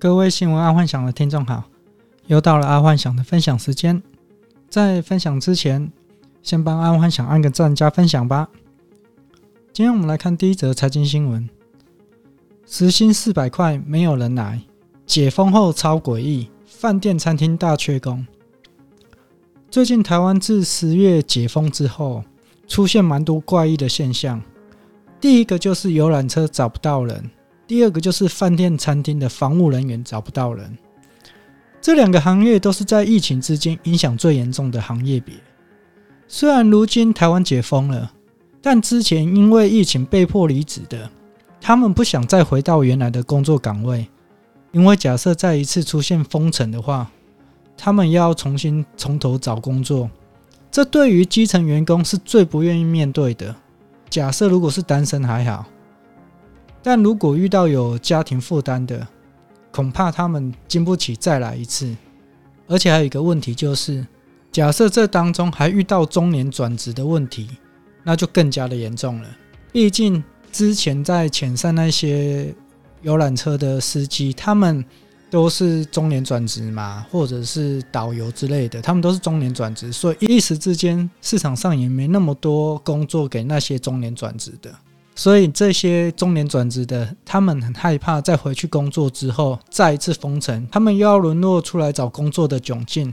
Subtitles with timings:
[0.00, 1.62] 各位新闻爱幻想的听众好，
[2.26, 4.02] 又到了爱幻想的分享时间。
[4.70, 5.92] 在分享之前，
[6.42, 8.48] 先帮爱幻想按个赞加分享吧。
[9.74, 11.46] 今天我们来看第一则财经新闻：
[12.64, 14.62] 时薪四百块没有人来，
[15.04, 18.26] 解封后超诡异，饭店餐厅大缺工。
[19.70, 22.24] 最近台湾自十月解封之后，
[22.66, 24.40] 出现蛮多怪异的现象。
[25.20, 27.30] 第一个就是游览车找不到人。
[27.70, 30.76] 第二个就是饭店、餐厅的防务人员找不到人，
[31.80, 35.32] 这两个行业都是在疫情之间影响最严重的行业别。
[36.26, 38.10] 虽然如今台湾解封了，
[38.60, 41.08] 但之前因为疫情被迫离职的，
[41.60, 44.08] 他们不想再回到原来的工作岗位，
[44.72, 47.08] 因为假设再一次出现封城的话，
[47.76, 50.10] 他们要重新从头找工作，
[50.72, 53.54] 这对于基层员工是最不愿意面对的。
[54.08, 55.64] 假设如果是单身还好。
[56.82, 59.06] 但如果遇到有家庭负担的，
[59.70, 61.94] 恐怕他们经不起再来一次。
[62.66, 64.06] 而且还有一个问题就是，
[64.52, 67.48] 假设这当中还遇到中年转职的问题，
[68.04, 69.28] 那就更加的严重了。
[69.72, 72.54] 毕竟之前在遣散那些
[73.02, 74.84] 游览车的司机，他们
[75.30, 84.72] 都是中年转职嘛，或者是导游之类的，他们都是中年转职，所以一时之间市场上也没那么多工作给那些中年转职的。
[85.20, 93.12] 所以这些中年转职的，他们很害怕再回去工作之后再一次封城，他们又要沦落出来找工作的窘境，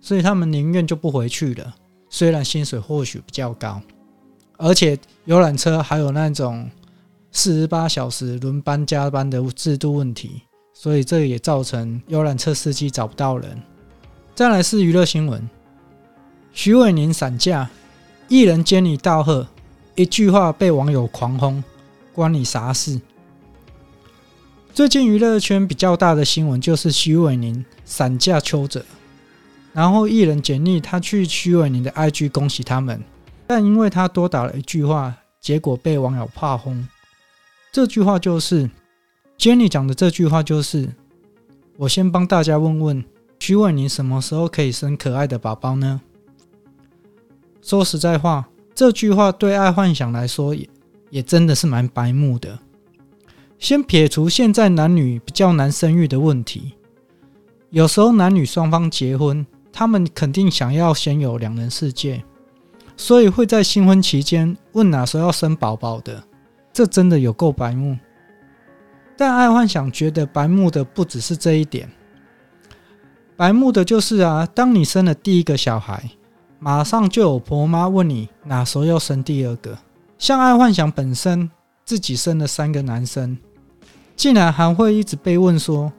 [0.00, 1.74] 所以他们宁愿就不回去了。
[2.08, 3.82] 虽然薪水或许比较高，
[4.58, 6.70] 而且游览车还有那种
[7.32, 13.60] 四十八小时轮班加班的制度问题，所以这也造成游览车司机找不到人。
[14.36, 15.50] 再来是娱乐新闻，
[16.52, 17.68] 许玮宁散架，
[18.28, 19.48] 艺人 Jenny 道贺。
[19.98, 21.62] 一句话被网友狂轰，
[22.12, 23.00] 关你啥事？
[24.72, 28.84] 最近娱乐圈比较大的新闻就是徐玮甯闪嫁邱泽，
[29.72, 33.02] 然后艺人简历他去徐玮宁的 IG 恭喜他们，
[33.48, 36.86] 但因为他多打了一句话，结果被网友炮轰。
[37.72, 38.70] 这句话就是
[39.36, 40.88] Jenny 讲的，这句话就是
[41.76, 43.04] 我先帮大家问问
[43.40, 46.00] 徐玮宁什么时候可以生可爱的宝宝呢？
[47.60, 48.48] 说实在话。
[48.78, 50.68] 这句话对爱幻想来说也
[51.10, 52.56] 也真的是蛮白目的。
[53.58, 56.74] 先撇除现在男女比较难生育的问题，
[57.70, 62.22] 有时候男女双方结婚，他们肯定想要先有两人世界，
[62.96, 66.22] 所以会在新婚期间问哪时候要生宝宝的，
[66.72, 67.98] 这真的有够白目。
[69.16, 71.90] 但爱幻想觉得白目的不只是这一点，
[73.36, 76.08] 白目的就是啊，当你生了第一个小孩。
[76.60, 79.78] 马上就有婆妈问你哪时候要生第二个，
[80.18, 81.48] 像爱幻想本身
[81.84, 83.38] 自己生了三个男生，
[84.16, 85.92] 竟然还会一直被问说，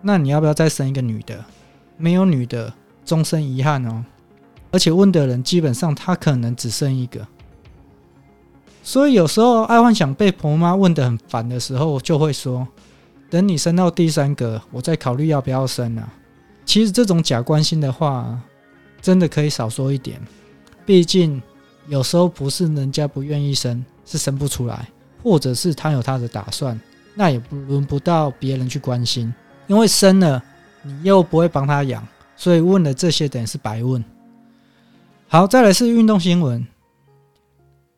[0.00, 1.44] 那你要不要再生一个女的？
[1.96, 2.72] 没有女的，
[3.04, 4.04] 终身遗憾哦。
[4.70, 7.26] 而且问的人基本上他可能只生一个，
[8.84, 12.68] 所以有时候爱幻想被婆妈问得很烦的时候，就会说，
[13.28, 16.08] 等你生到第三个，我再考虑要不要生啊。
[16.64, 18.38] 其实这种假关心的话。
[19.04, 20.18] 真的可以少说一点，
[20.86, 21.42] 毕竟
[21.88, 24.88] 有时候不是人家不愿意生，是生不出来，
[25.22, 26.80] 或者是他有他的打算，
[27.14, 29.30] 那也不轮不到别人去关心，
[29.66, 30.42] 因为生了
[30.82, 32.02] 你又不会帮他养，
[32.34, 34.02] 所以问了这些等于是白问。
[35.28, 36.66] 好，再来是运动新闻，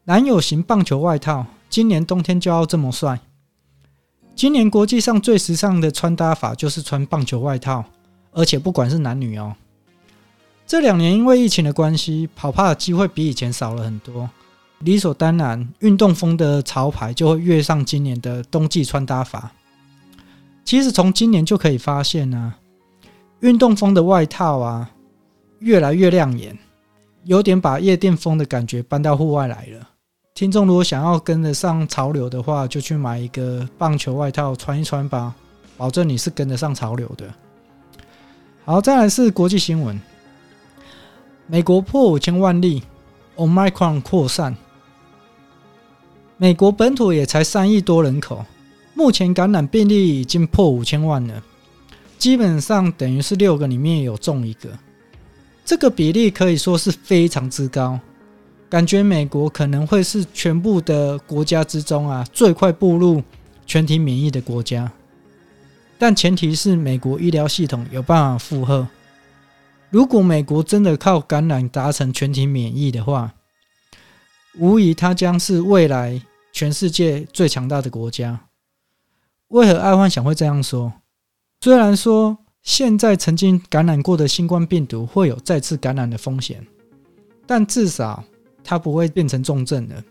[0.02, 3.20] 男友型棒球外套，今年冬天就要这么帅。
[4.34, 7.84] 今年国际上最时尚的穿搭法就是穿棒球外套，
[8.32, 9.54] 而且不管是男女哦。
[10.66, 14.28] 这两年因为疫情的关系，跑趴的机会比以前少了很多，
[14.80, 19.52] 理所当然，运动风的潮牌就会跃上今年的冬季穿搭法。
[20.64, 22.52] 其实从今年就可以发现啊，
[23.40, 24.90] 运动风的外套啊
[25.60, 26.58] 越来越亮眼，
[27.22, 29.88] 有点把夜店风的感觉搬到户外来了。
[30.34, 35.32] 听众如果想要跟得上潮流的话，就去买一个棒球外套穿一穿吧，
[35.76, 37.32] 保证你是跟得上潮流的。
[38.64, 39.98] 好，再来是国际新闻。
[41.48, 42.82] 美国破五千万例
[43.36, 44.56] ，Omicron 扩散。
[46.36, 48.44] 美国本土也才三亿多人口，
[48.94, 51.40] 目前感染病例已经破五千万了，
[52.18, 54.68] 基本上等于是六个里面有中一个，
[55.64, 57.98] 这个比例可以说是非常之高，
[58.68, 63.22] 感觉美国可能会是全部的国家之中啊最快步入
[63.64, 64.90] 全体免疫的国家，
[65.96, 68.86] 但前提是美国医疗系统有办法负荷。
[69.90, 73.32] 如果美国真的靠感染达成全体免疫的话，
[74.58, 76.20] 无疑它将是未来
[76.52, 78.40] 全世界最强大的国家。
[79.48, 80.92] 为何爱幻想会这样说？
[81.60, 86.66] 虽然说现在曾经感染过的新冠病毒会有再次感染的风险，
[87.46, 88.24] 但至少
[88.64, 90.02] 它不会变成重症的。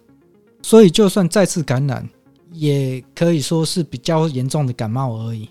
[0.62, 2.08] 所以，就算再次感染，
[2.52, 5.50] 也可以说是比较严重的感冒而已。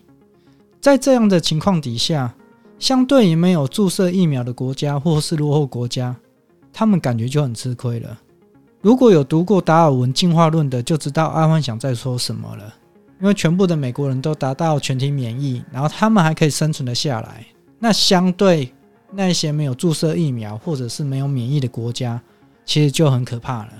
[0.81, 2.35] 在这样的情况底下，
[2.85, 6.15] 相对于没有注射疫苗的国家或是落后国家，
[6.71, 8.21] 他们感觉就很吃亏了。
[8.83, 12.75] 如果有读过达尔文进化论的，就知道阿幻想在说什么了。
[13.23, 17.47] 因为全部的美国人都达到全体免疫，然后他们还可以生存得下来。
[17.79, 18.71] 那相对
[19.11, 22.21] 那些没有注射疫苗或者是没有免疫的国家，
[22.67, 23.73] 其实就很可怕了。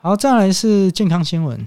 [0.00, 1.64] 好，再来是健康新闻：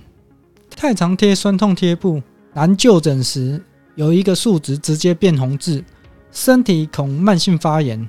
[0.75, 2.21] 太常贴酸痛贴布，
[2.53, 3.63] 难就诊时
[3.97, 5.83] 有一个数值直接变红字，
[6.31, 8.07] 身体恐慢性发炎。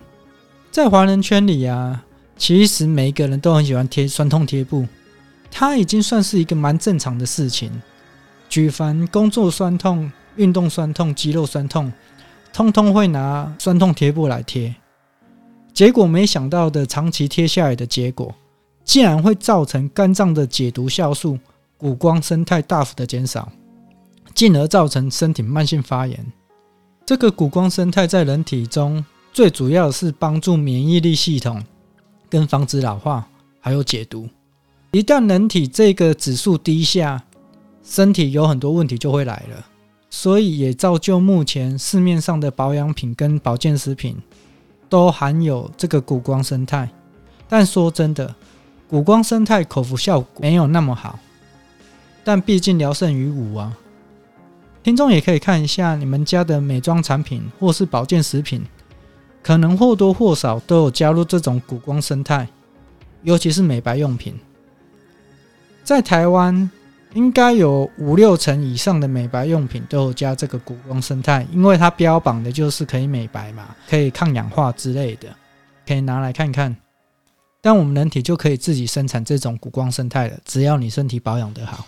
[0.71, 2.05] 在华人圈里啊，
[2.37, 4.87] 其实每一个人都很喜欢贴酸痛贴布。
[5.51, 7.73] 它已经算是一个蛮正常的事情。
[8.51, 11.91] 举凡工作酸痛、运动酸痛、肌肉酸痛，
[12.53, 14.75] 通通会拿酸痛贴布来贴。
[15.73, 18.35] 结果没想到的，长期贴下来的结果，
[18.85, 21.39] 竟然会造成肝脏的解毒酵素
[21.79, 23.51] 谷胱生态大幅的减少，
[24.39, 26.25] 进而造成身体慢性发炎。
[27.05, 31.61] 这个谷胱生态在人体中最主要的是帮助免疫力系统，
[32.31, 33.27] 跟防止老化，
[33.59, 34.29] 还有解毒。
[34.93, 37.25] 一旦人体这个指数低下，
[37.83, 39.67] 身体有很多问题就会来了，
[40.09, 44.17] 所以也造就目前市面上的保养品跟保健食品
[44.89, 46.89] 都含有这个谷胱生态。
[47.49, 48.33] 但说真的，
[48.87, 51.19] 谷胱生态口服效果没有那么好，
[52.23, 53.77] 但毕竟聊胜于无啊。
[54.83, 58.65] 听众也可以看一下你们家的美妆产品或是保健食品，
[59.43, 62.49] 可能或多或少都有加入这种谷胱生肽，
[63.23, 64.39] 尤其是美白用品。
[65.85, 66.71] 在台湾，
[67.15, 75.29] 应该有五六成以上的美白用品都有加这个谷胱生肽，因为它标榜的就是可以美白嘛，可以抗氧化之类的，
[75.87, 76.75] 可以拿来看看。
[77.61, 81.85] 但我们人体就可以自己生产这种谷胱生态了，只要你身体保养得好。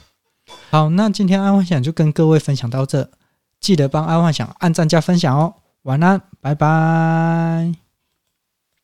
[0.70, 3.10] 好，那今天爱幻想就跟各位分享到这，
[3.58, 5.54] 记得帮爱幻想按赞加分享哦。
[5.82, 7.89] 晚安，拜拜。